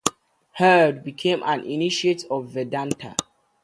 [0.53, 3.15] Heard became an initiate of Vedanta.